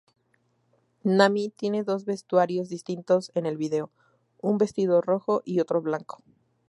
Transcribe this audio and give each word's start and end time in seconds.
Nami 1.03 1.49
tiene 1.51 1.83
dos 1.83 2.05
vestuarios 2.05 2.69
distintos 2.69 3.29
en 3.35 3.45
el 3.45 3.55
video: 3.57 3.91
un 4.39 4.57
vestido 4.57 4.99
rojo 4.99 5.43
y 5.45 5.59
otro 5.59 5.79
blanco. 5.79 6.23